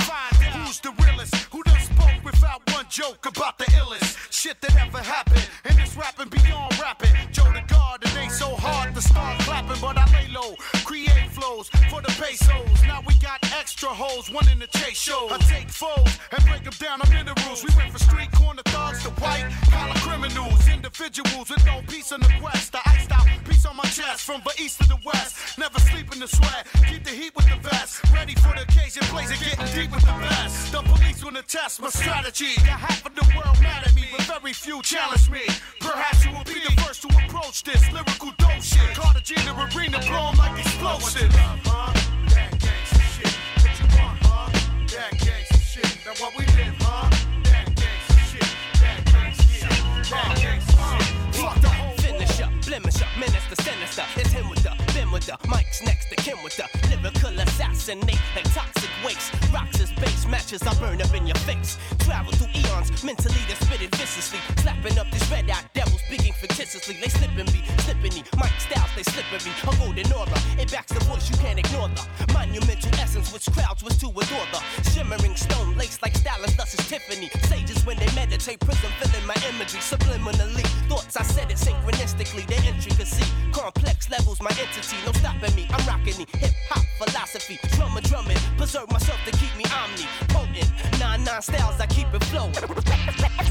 [0.54, 1.34] who's the realest.
[1.52, 5.48] Who done spoke without one joke about the illest shit that ever happened.
[5.64, 7.14] And this rapping beyond rapping.
[7.32, 10.54] Joe the God, it ain't so hard to start clapping, but I lay low.
[10.84, 12.82] Create flows for the pesos.
[12.86, 15.30] Now we got extra hoes, one in the chase shows.
[15.32, 17.64] I take foes and break them down to minerals.
[17.64, 20.68] We went from street corner thugs to white collar criminals.
[20.68, 22.74] Individuals with no peace on the quest.
[22.74, 25.58] I iced out piece on my chest from the east to the west.
[25.58, 26.66] Never sleep in the sweat.
[26.88, 28.02] Keep the heat with the vest.
[28.12, 30.72] Ready for the occasion, blazing, getting deep with the best.
[30.72, 32.54] The police wanna test my strategy.
[32.66, 35.42] Got half of the world mad at me, but very few challenge me.
[35.80, 38.94] Perhaps you will be the first to approach this lyrical dope shit.
[38.94, 41.34] Carter in the arena, blow 'em like explosives.
[41.36, 41.92] Huh?
[42.34, 43.32] That gangsta shit.
[43.62, 44.48] What you want, huh?
[44.94, 45.90] That gangsta shit.
[46.06, 47.10] Now what we live, huh?
[47.44, 48.50] That gangsta shit.
[48.82, 49.70] That gangsta shit.
[50.10, 51.34] That gangsta shit.
[51.40, 54.04] Fuck the whole Finish up, blemish up, menace the sinister.
[54.16, 54.79] It's him with the,
[55.12, 59.34] With the, Mike's next to Kim with the lyrical assassinate like toxic waste.
[59.52, 61.78] Rocks as base matches, I burn up in your face.
[61.98, 64.38] Travel through eons, mentally they spit it viciously.
[64.62, 66.94] Slapping up these red eyed devils, speaking fictitiously.
[67.00, 68.22] They slipping me, slipping me.
[68.38, 69.50] Mike Styles, they slippery.
[69.66, 73.82] A golden aura, it backs the voice, you can't ignore the monumental essence which crowds
[73.82, 77.30] was to adore the shimmering stone laced like stylus, thus is Tiffany.
[77.50, 80.66] Sages when they meditate, prism filling my imagery subliminally.
[80.88, 83.26] Thoughts I said it synchronistically, the intricacy.
[83.52, 85.66] Complex levels, my entity, no stopping me.
[85.70, 87.58] I'm rocking the hip hop philosophy.
[87.76, 90.70] Drummer drumming, preserve myself to keep me omni potent.
[90.98, 92.54] Nine nine styles, I keep it flowing.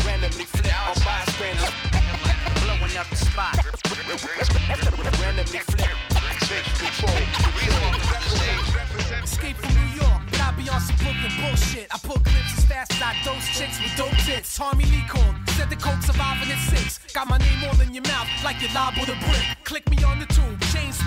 [0.06, 1.56] Randomly flip on by screen,
[2.64, 3.56] blowing up the spot.
[5.22, 5.90] Randomly flip,
[6.48, 7.18] take control.
[9.24, 11.88] Escape from New York, but I be on some Brooklyn bullshit.
[11.94, 14.56] I pull clips as fast as I dose chicks with dope tits.
[14.56, 17.00] Tommy Lee called, said the coke surviving at six.
[17.14, 19.44] Got my name all in your mouth like you liable to brick.
[19.64, 20.59] Click me on the tube,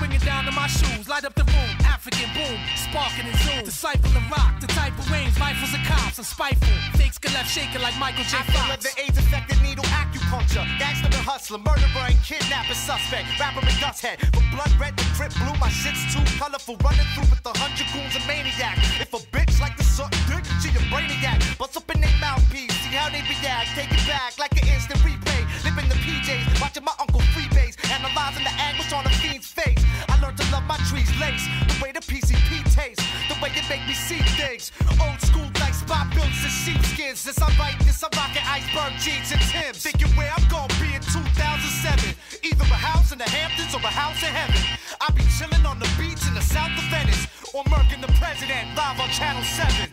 [0.02, 1.08] swinging down to my shoes.
[1.08, 3.62] Light up the room, African boom, sparking and zoom.
[3.64, 6.18] Disciple of rock, the type of range, rifles and cops.
[6.18, 8.38] I'm spiteful, fakes get left shaking like Michael J.
[8.38, 8.70] I feel Fox.
[8.72, 10.66] like the AIDS affected needle acupuncture.
[10.82, 13.30] Gangster and hustler, murderer and kidnapper suspect.
[13.38, 14.18] Rapper and dust head.
[14.34, 16.74] From blood red to drip blue, my shit's too colorful.
[16.82, 18.74] Running through with the hundred goons and maniac.
[18.98, 21.38] If a bitch like to suck dick, she a brainiac.
[21.58, 23.70] Bust up in their mouthpiece, see how they react.
[23.78, 25.46] Take it back like an instant replay.
[25.62, 27.78] Living the PJs, watching my uncle freebase.
[27.86, 29.81] Analyzing the anguish on a fiend's face.
[30.22, 31.42] Learned to love my trees lace.
[31.66, 33.02] The way the PCP tastes.
[33.26, 34.70] The way it make me see things.
[35.02, 37.12] Old school like spot builds and sheepskin.
[37.12, 37.18] is.
[37.18, 39.82] Since I write this, I'm rocking iceberg jeans and Timbs.
[39.82, 42.14] Thinking where I'm gonna be in 2007.
[42.46, 44.62] Either a house in the Hamptons or a house in heaven.
[45.02, 47.26] I'll be chilling on the beach in the south of Venice.
[47.52, 49.90] Or murking the president live on Channel 7.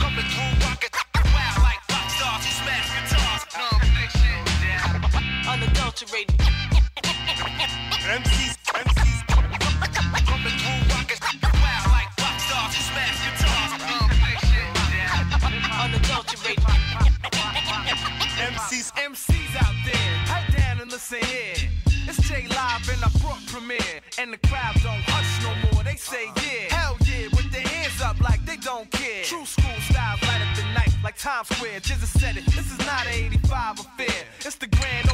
[0.00, 0.92] Coming through, rockin'
[1.28, 3.44] wild like rock stars who smash guitars.
[5.44, 6.75] Unadulterated.
[8.06, 9.26] MCs, MCs.
[10.26, 13.72] Coming through, rockin' wild like rock stars smash guitars.
[15.82, 16.62] Unadulterated.
[18.38, 21.56] MCs, MCs out there, head down and listen here.
[22.06, 23.80] It's J Live and I brought Premier,
[24.20, 25.82] and the crowd don't hush no more.
[25.82, 29.24] They say yeah, hell yeah, with their hands up like they don't care.
[29.24, 31.80] True school styles light up the night like Times Square.
[31.80, 32.46] Jizza said it.
[32.46, 34.24] This is not an 85 affair.
[34.44, 35.10] It's the grand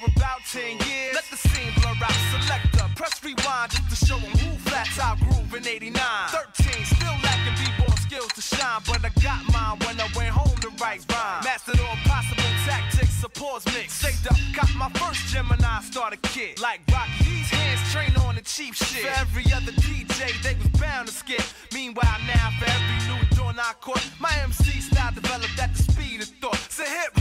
[0.00, 1.14] for about 10 years.
[1.14, 2.18] Let the scene blur out.
[2.32, 6.28] Selector, press rewind just to show 'em who flats out groove in 89.
[6.28, 10.56] 13, still lacking b-ball skills to shine, but I got mine when I went home
[10.64, 11.44] to write rhyme.
[11.44, 13.92] Mastered all possible tactics, supports mix.
[13.92, 16.60] Saved up, got my first Gemini starter kit.
[16.60, 19.04] Like Rocky, these hands train on the cheap shit.
[19.04, 21.44] For every other DJ, they was bound to skip.
[21.72, 26.20] Meanwhile, now for every new dawn I caught, my MC style developed at the speed
[26.22, 26.60] of thought.
[26.70, 27.12] So hip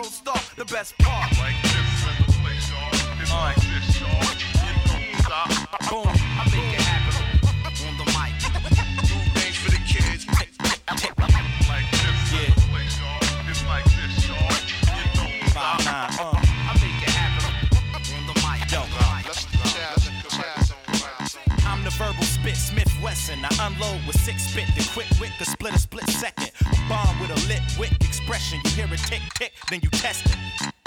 [0.00, 0.40] star.
[0.56, 1.30] The best part.
[1.38, 2.62] Like this, like this,
[5.90, 7.12] Boom, I make it happen
[7.86, 8.32] on the mic.
[9.04, 10.26] Do things for the kids.
[10.28, 10.48] Like
[11.90, 12.54] this, yeah.
[13.50, 14.56] It's like this, y'all.
[14.96, 15.80] You don't stop.
[15.84, 17.52] I make it happen
[18.16, 18.72] on the mic.
[18.72, 18.80] Yo,
[21.68, 23.44] I'm the verbal spit Smith Wesson.
[23.44, 26.50] I unload with six spit, the quick wit, the split a split second.
[26.62, 27.92] A bomb with a lit wick
[28.32, 28.60] expression.
[28.64, 30.81] You hear it tick tick, then you test it.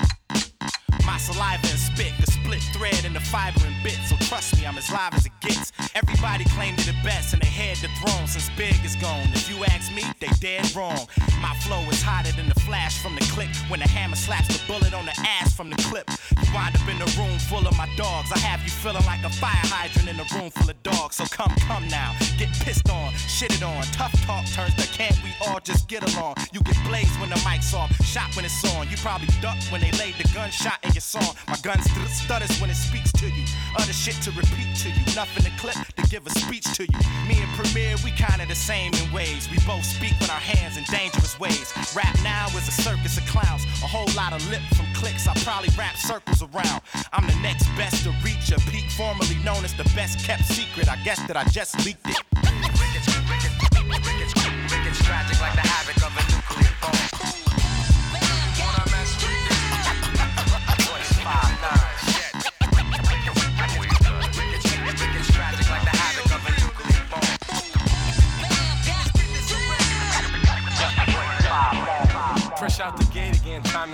[1.05, 3.97] My saliva and spit, the split thread and the fiber and bit.
[4.09, 5.71] So trust me, I'm as live as it gets.
[5.93, 9.29] Everybody claim they the best and they head the throne since Big is gone.
[9.33, 11.07] If you ask me, they dead wrong.
[11.41, 14.59] My flow is hotter than the flash from the click when the hammer slaps the
[14.67, 16.09] bullet on the ass from the clip.
[16.41, 18.31] You wind up in a room full of my dogs.
[18.33, 21.17] I have you feeling like a fire hydrant in a room full of dogs.
[21.17, 23.83] So come, come now, get pissed on, shitted on.
[23.93, 26.35] Tough talk turns to can't we all just get along?
[26.51, 28.89] You get blazed when the mic's off, shot when it's on.
[28.89, 31.35] You probably duck when they laid the gunshot in your song.
[31.47, 33.45] My gun st- stutters when it speaks to you.
[33.77, 35.03] Other shit to repeat to you.
[35.13, 36.99] Nothing to clip to give a speech to you.
[37.27, 39.49] Me and Premier, we kinda the same in ways.
[39.51, 41.73] We both speak with our hands in dangerous ways.
[41.93, 43.65] Rap now is a circus of clowns.
[43.83, 45.27] A whole lot of lip from clicks.
[45.27, 46.81] I probably wrap circles around.
[47.11, 50.87] I'm the next best to reach a peak, formerly known as the best kept secret.
[50.87, 53.14] I guess that I just leaked it.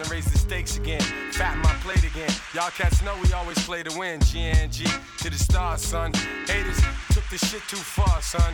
[0.04, 1.02] To raise the stakes again.
[1.32, 2.30] Fat my plate again.
[2.54, 4.20] Y'all cats know we always play to win.
[4.20, 4.86] GNG
[5.18, 6.12] to the stars, son.
[6.47, 6.80] Haters
[7.12, 8.54] took this shit too far, son.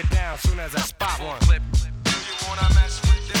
[0.01, 1.39] nigga down soon as I spot one.
[1.41, 1.61] Clip.
[2.03, 3.40] Do you wanna mess with this?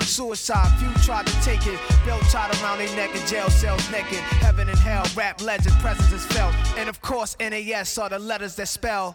[0.00, 1.78] Suicide, few tried to take it.
[2.04, 4.18] Belt tied around their neck in jail cells naked.
[4.40, 6.54] Heaven and hell, rap legend, presence is felt.
[6.76, 9.14] And of course, NAS are the letters that spell.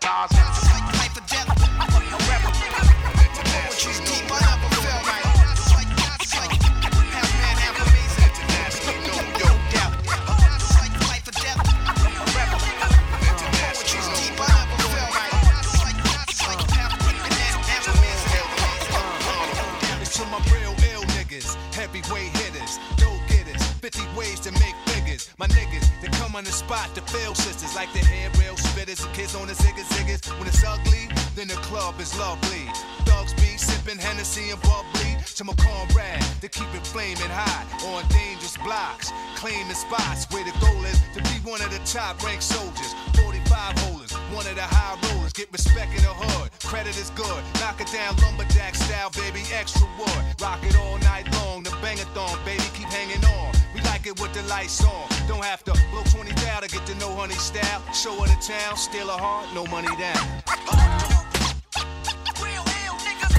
[23.93, 25.29] 50 ways to make figures.
[25.37, 29.01] My niggas, they come on the spot to fill sisters like the head rail spitters,
[29.01, 30.25] the kids on the ziggas ziggas.
[30.39, 32.65] When it's ugly, then the club is lovely.
[33.05, 35.17] Thugs be sipping Hennessy and bubbly.
[35.37, 40.53] To my comrade, to keep it flaming hot on dangerous blocks, claiming spots where the
[40.59, 42.93] goal is to be one of the top ranked soldiers.
[43.17, 45.33] 45 holders, one of the high rollers.
[45.33, 47.41] Get respect in the hood, credit is good.
[47.61, 50.23] Knock it down lumberjack style, baby, extra wood.
[50.41, 53.62] Rock it all night long, the bangathon, baby, keep hanging on.
[54.03, 55.07] We like it with the lights on.
[55.29, 57.81] Don't have to blow 20 down to get to know honey style.
[57.93, 60.43] Show her the town, steal her heart, no money down.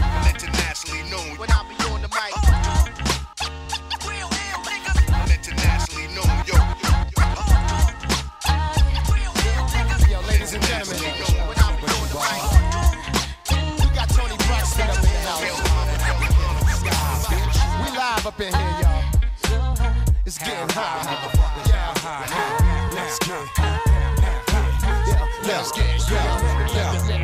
[0.00, 1.36] I'm internationally known.
[1.36, 2.32] When I be on the mic.
[5.12, 6.56] I'm internationally known, yo.
[10.08, 10.96] Yo, ladies and gentlemen,
[13.80, 15.44] we got Toni Braxton up in the house.
[17.82, 18.83] We live up in here, y'all.
[20.38, 21.68] Getting hot, motherfucker.
[21.68, 21.94] Yeah,
[22.92, 23.94] let's get, high.
[25.46, 26.00] let's get,
[26.74, 27.23] Yeah.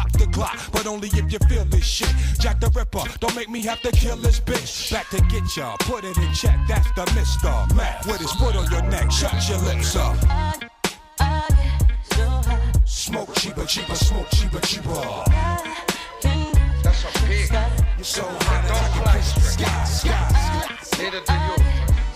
[0.13, 0.57] the clock.
[0.71, 2.13] But only if you feel this shit.
[2.39, 4.91] Jack the Ripper, don't make me have to kill this bitch.
[4.91, 6.59] Back to get ya, put it in check.
[6.67, 7.75] That's the Mr.
[7.75, 9.11] Mac with his foot on your neck.
[9.11, 10.17] Shut your lips up.
[12.85, 15.01] Smoke cheaper, cheaper, smoke cheaper, cheaper.
[16.83, 17.51] That's a pig.
[17.97, 18.71] You're so hot
[19.05, 20.27] I piss the sky, sky.
[20.91, 21.03] To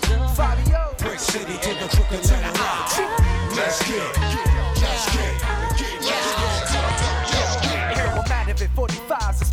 [0.09, 0.27] you.
[0.35, 0.95] Fabio.
[0.99, 1.94] Brick City to the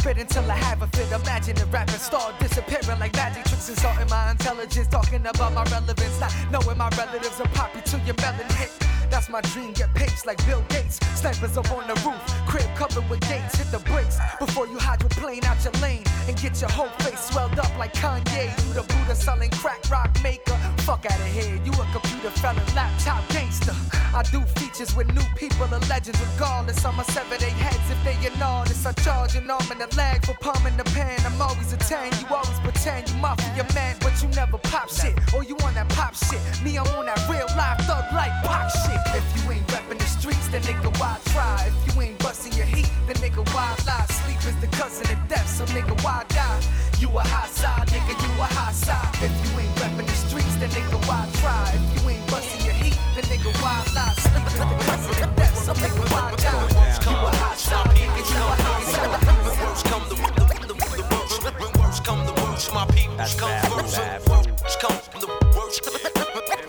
[0.02, 1.10] spit until I have a fit.
[1.12, 6.20] Imagine a rapping star disappearing like magic tricks, insulting my intelligence, talking about my relevance,
[6.20, 8.91] not knowing my relatives are poppy to your melon hit.
[9.22, 10.98] That's my dream, get paced like Bill Gates.
[11.14, 12.18] Snipers up on the roof,
[12.48, 13.54] crib covered with gates.
[13.54, 16.90] Hit the brakes before you hide your plane out your lane and get your whole
[17.06, 18.50] face swelled up like Kanye.
[18.66, 20.58] You the Buddha selling crack rock maker.
[20.78, 23.76] Fuck out of here, you a computer felon, laptop gangster.
[24.12, 26.84] I do features with new people, the legends regardless.
[26.84, 28.84] I'ma sever their heads if they enormous.
[28.84, 31.20] I charge an arm and a leg for palming the pen.
[31.24, 35.14] I'm always a 10, you always pretend you mafia man, but you never pop shit.
[35.32, 36.42] Or you on that pop shit.
[36.64, 39.11] Me, I'm on that real life thug like pop shit.
[39.14, 41.68] If you ain't reppin' the streets, then nigga, why try?
[41.68, 44.06] If you ain't busting your heat, then nigga, why lie?
[44.08, 46.60] Sleep is the cousin of death, so nigga, why die?
[46.98, 49.12] You a high side, nigga, you a high side.
[49.20, 51.76] If you ain't reppin' the streets, then nigga, why try?
[51.76, 54.16] If you ain't busting your heat, then nigga, why lie?
[54.16, 56.72] Sleep is the cousin of death, so nigga, why die?
[57.04, 59.12] You a high side, nigga, you a high side.
[59.44, 63.20] When worst come the, the, the, the worst, when worst come the worst, my people
[63.36, 64.00] come first.
[64.24, 66.61] When worst come the worst, when worst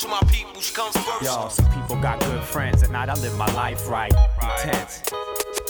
[0.00, 1.22] come the worst, my people come first.
[1.22, 2.82] Yo, some people got good friends.
[2.82, 4.12] At night, I live my life right.
[4.42, 5.02] Intense.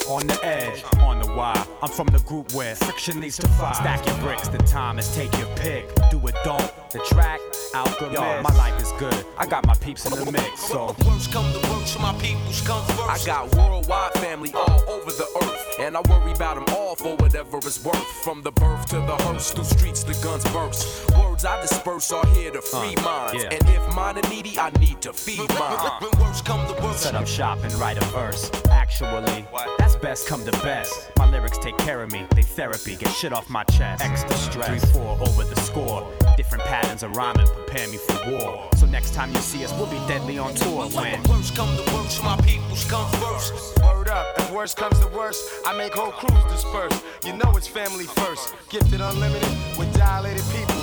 [0.09, 1.65] On the edge, on the wire.
[1.83, 3.75] I'm from the group where friction leads to fire.
[3.75, 5.89] Stack your bricks, the time is take your pick.
[6.11, 6.73] Do it, don't.
[6.91, 7.39] The track,
[7.75, 8.15] alchemist.
[8.15, 9.25] Yo, my life is good.
[9.39, 10.97] I got my peeps in the mix, so.
[11.07, 13.09] Worst come the worst, my people come first.
[13.09, 15.67] I got worldwide family all over the earth.
[15.79, 18.05] And I worry about them all for whatever it's worth.
[18.25, 21.09] From the birth to the hearse, through streets the guns burst.
[21.17, 23.45] Words I disperse are here to free Uh, minds.
[23.45, 23.51] yeah.
[23.55, 25.91] And if mine are needy, I need to feed mine.
[26.01, 27.01] When worst come the worst.
[27.01, 28.51] Set up shop and write a verse.
[28.71, 29.47] Actually,
[29.79, 31.11] that's best come to best.
[31.17, 34.05] My lyrics take care of me, they therapy, get shit off my chest.
[34.05, 36.11] Extra stress, 3 4 over the score.
[36.37, 38.69] Different patterns of rhyming prepare me for war.
[38.77, 41.23] So next time you see us, we'll be deadly on tour when.
[41.25, 43.79] Worst come the worst, my peoples come first.
[43.83, 47.03] Word up, if worst comes to worst, I make whole crews disperse.
[47.25, 48.55] You know it's family first.
[48.69, 50.81] Gifted unlimited with dilated people.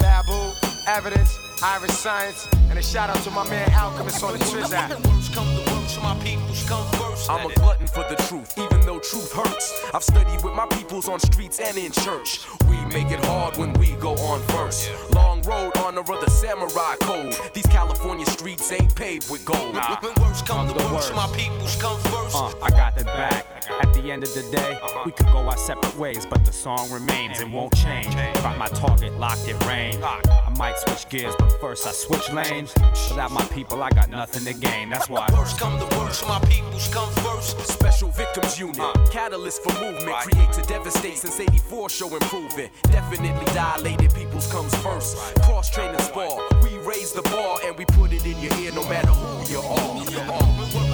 [0.00, 0.52] Babu,
[0.86, 4.90] evidence, Iriscience, and a shout out to my man Alchemist on the Trizak.
[5.06, 5.46] Worst come
[5.88, 7.28] to my peoples come first.
[7.28, 9.74] I'm a glutton for the truth, even though truth hurts.
[9.92, 12.46] I've studied with my peoples on streets and in church.
[12.68, 14.88] We make it hard when we go on first.
[15.12, 17.34] Long road, honor of the samurai code.
[17.54, 19.74] These California streets ain't paved with gold.
[19.74, 22.36] When worst come to worst, my peoples come first.
[22.36, 23.57] Uh, I got the back.
[23.80, 25.02] At the end of the day, uh-huh.
[25.06, 28.12] we could go our separate ways, but the song remains and won't change.
[28.42, 30.02] Got my target locked in range.
[30.02, 32.74] I might switch gears, but first I switch lanes.
[33.08, 34.90] Without my people, I got nothing to gain.
[34.90, 35.28] That's why.
[35.32, 37.58] Worst come to worst, my peoples come first.
[37.68, 39.10] Special victims unit, uh-huh.
[39.12, 42.72] catalyst for movement, create to devastate since 84 show improvement.
[42.90, 45.16] Definitely dilated peoples comes first.
[45.42, 48.82] Cross training spar, we raise the bar and we put it in your ear no
[48.88, 49.98] matter who you are.
[49.98, 50.87] When worst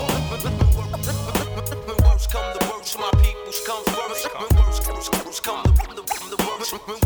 [2.35, 4.29] come to worst, my peoples come first.
[4.35, 4.89] When worst,
[5.25, 6.73] worst, come the, the worst.
[6.73, 6.99] When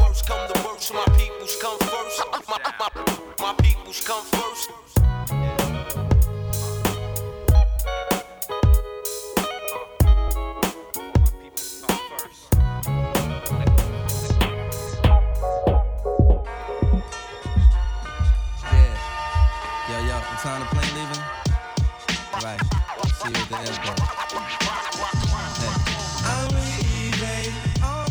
[0.00, 2.22] worst, to worst, my peoples come first.
[2.48, 2.88] My, my,
[3.40, 5.11] my peoples come first.
[23.22, 23.54] See you the.
[26.26, 27.54] I'm leaving
[27.84, 28.10] on.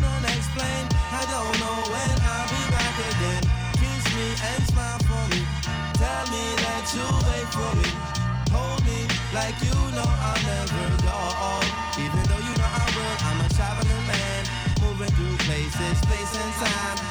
[1.12, 3.44] I don't know when I'll be back again.
[3.76, 5.44] Kiss me and smile for me.
[6.00, 7.92] Tell me that you'll wait for me.
[8.56, 9.04] Hold me
[9.36, 11.20] like you know I'll never go.
[12.00, 14.48] Even though you know I will, I'm a traveling man.
[14.80, 17.11] Moving through places, space and time.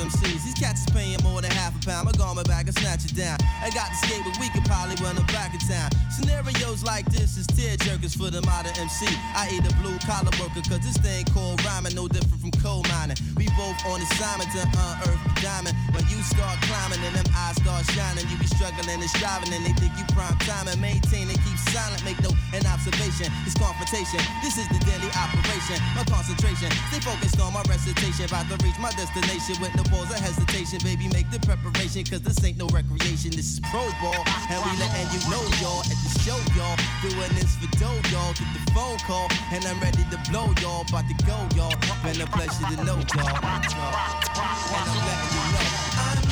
[0.00, 0.12] Of.
[0.22, 2.06] These cats is paying more than half a pound.
[2.06, 3.38] My garment back and snatch it down.
[3.62, 5.90] I got the skate, but we could probably run them back in town.
[6.18, 9.06] Scenarios like this is tear jerkers for the modern MC.
[9.38, 12.82] I eat a blue collar worker, cause this thing called rhyming no different from coal
[12.90, 13.14] mining.
[13.38, 15.78] We both on assignment to unearth the diamond.
[15.94, 19.62] When you start climbing and them eyes start shining, you be struggling and striving, and
[19.62, 22.02] they think you prime time and maintain and keep silent.
[22.02, 23.30] Make no an observation.
[23.46, 24.18] It's confrontation.
[24.42, 25.78] This is the daily operation.
[25.94, 26.66] My concentration.
[26.90, 28.26] Stay focused on my recitation.
[28.26, 30.82] About to reach my destination with no pause or hesitation.
[30.82, 33.30] Baby, make the preparation, cause this ain't no recreation.
[33.30, 34.26] This is pro ball.
[34.50, 36.76] And we letting you know, y'all, the show, y'all.
[37.02, 38.32] Doing this for dough, y'all.
[38.32, 39.28] Get the phone call.
[39.52, 40.84] And I'm ready to blow, y'all.
[40.88, 41.74] About to go, y'all.
[42.02, 43.38] Been a pleasure to know, y'all.
[43.44, 43.74] And
[44.84, 45.66] I'm letting you know.
[45.98, 46.27] I'm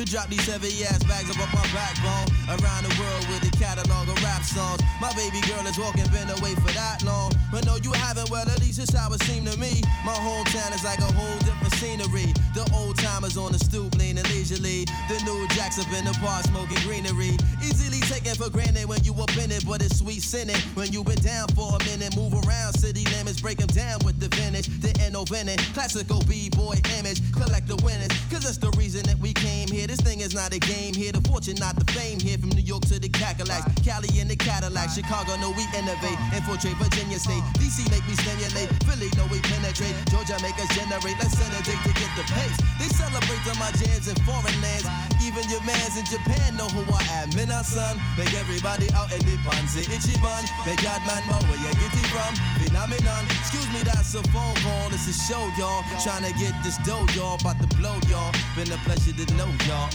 [0.00, 2.24] to drop these heavy ass bags up on my backbone.
[2.48, 4.80] Around the world with a catalog of rap songs.
[5.00, 7.32] My baby girl is walking, been away for that long.
[7.52, 9.82] But no, you haven't, well, at least it's how it seemed to me.
[10.04, 12.32] My hometown is like a whole different scenery.
[12.54, 14.86] The old timers on the stoop leaning leisurely.
[15.12, 17.36] The new jacks up in the bar smoking greenery.
[17.60, 20.60] Easily taken for granted when you up in it, but it's sweet sinning.
[20.72, 23.04] When you been down for a minute, move around city
[23.40, 24.68] limits, break them down with the vintage.
[24.80, 27.20] The no vintage, classical B-boy image.
[27.32, 29.86] Collect the winners, cause that's the reason that we came here.
[29.86, 31.12] This thing is not a game here.
[31.12, 32.38] The fortune, not the fame here.
[32.38, 36.16] From New York to the Cadillacs, Cali in the Cadillac, Chicago, know we innovate.
[36.32, 38.72] Infiltrate Virginia State, DC make me stimulate.
[38.88, 39.92] Philly, know we penetrate.
[40.08, 41.20] Georgia make us generate.
[41.20, 41.52] Let's date
[41.84, 42.56] to get the pace.
[42.80, 44.88] They celebrate on my jams in foreign lands.
[45.20, 47.28] Even your mans in Japan know who I am.
[47.36, 49.84] Minasan, make everybody out in the pansy.
[49.84, 52.32] Ichiban, make God man where you get it from.
[52.64, 54.88] Phenomenon, excuse me, that's a phone call.
[54.96, 55.84] It's a show, y'all.
[56.00, 57.36] Trying to get this dough, y'all.
[57.36, 58.32] About to blow, y'all.
[58.56, 59.92] Been a pleasure to know y'all.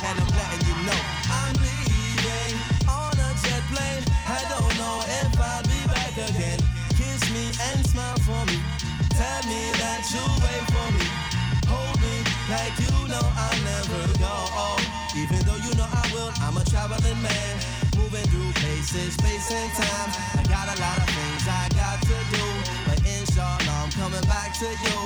[0.00, 1.79] And I'm letting you know I'm
[3.70, 4.04] plane.
[4.26, 6.60] I don't know if I'll be back again.
[6.98, 8.58] Kiss me and smile for me.
[9.14, 11.06] Tell me that you'll wait for me.
[11.70, 12.14] Hold me
[12.50, 14.40] like you know I'll never go.
[15.16, 17.54] Even though you know I will, I'm a traveling man.
[17.96, 20.10] Moving through places, space and time.
[20.38, 22.46] I got a lot of things I got to do.
[22.86, 24.98] But inshallah, I'm coming back to you.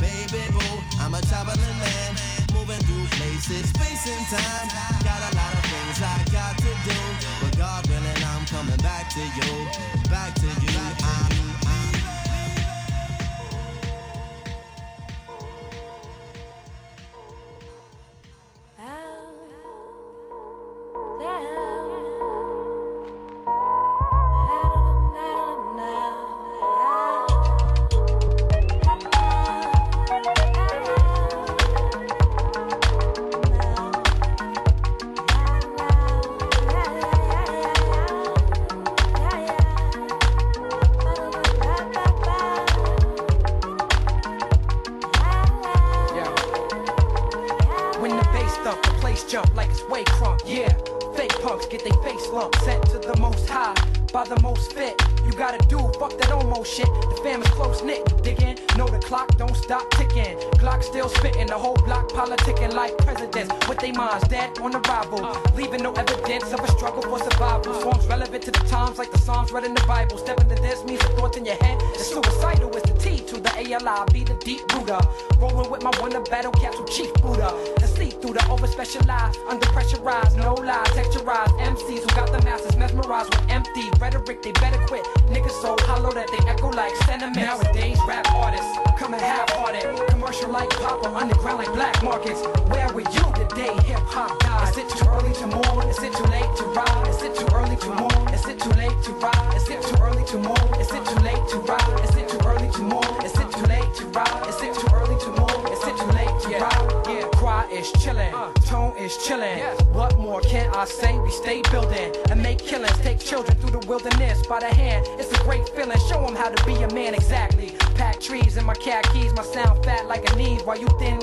[0.00, 2.37] Baby boo, I'm a traveling man.
[2.68, 4.68] Moving through places, space and time.
[5.02, 6.98] Got a lot of things I got to do,
[7.40, 10.78] but God willing, I'm coming back to you, back to you.
[11.02, 11.47] I'm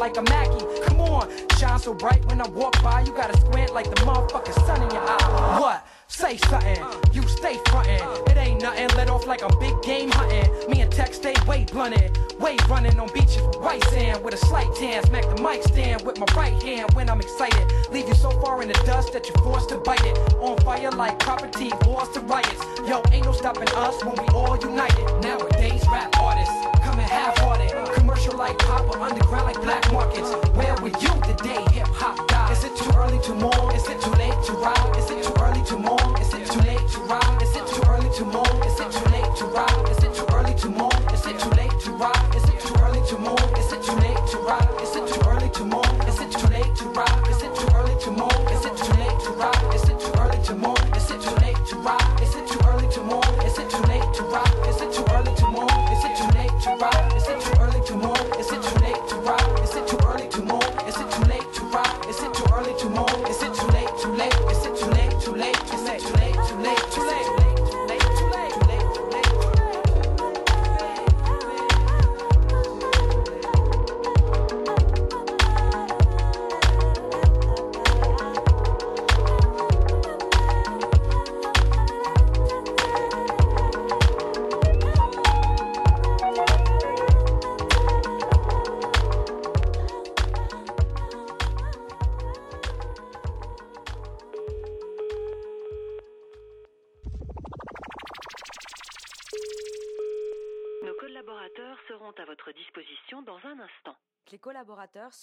[0.05, 0.63] like a Mackie.
[0.85, 1.27] Come on,
[1.57, 3.01] shine so bright when I walk by.
[3.01, 5.57] You gotta squint like the motherfucking sun in your eye.
[5.59, 5.87] What?
[6.07, 6.77] Say something,
[7.11, 8.05] you stay frontin'.
[8.29, 10.47] It ain't nothing, let off like I'm big game hunting.
[10.69, 14.71] Me and Tech stay way blunted, way running on beaches white sand with a slight
[14.75, 15.03] tan.
[15.07, 17.65] Smack the mic stand with my right hand when I'm excited.
[17.91, 20.15] Leave you so far in the dust that you're forced to bite it.
[20.35, 22.61] On fire like property, lost to riots.
[22.87, 25.05] Yo, ain't no stopping us when we all united.
[25.21, 26.53] Nowadays, rap artists
[26.83, 27.71] coming half-hearted,
[28.15, 30.31] commercial like or underground like black markets.
[30.55, 31.61] Where were you today?
[31.73, 32.51] Hip hop died.
[32.51, 33.75] Is it too early to mourn?
[33.75, 34.97] Is it too late to ride?
[34.97, 36.21] Is it too early to mourn?
[36.21, 37.41] Is it too late to ride?
[37.41, 38.55] Is it too early to mourn?
[38.63, 39.89] Is it too late to ride?
[39.91, 40.95] Is it too early to mourn?
[41.13, 42.35] Is it too late to ride?
[42.35, 43.49] Is it too early to mourn?
[43.59, 44.81] Is it too late to ride?
[44.81, 45.95] Is it too early to mourn?
[46.07, 47.19] Is it too late to ride?
[47.27, 48.41] Is it too early to mourn?
[48.55, 49.73] Is it too late to ride?
[49.75, 50.87] Is it too early to mourn?
[50.95, 52.21] Is it too late to ride?
[52.21, 53.35] Is it too early to mourn?
[53.45, 54.55] Is it too late to ride?
[54.69, 55.79] Is it too early to mourn?
[55.91, 57.14] Is it too late to ride?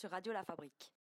[0.09, 1.02] Radio La Fabrique.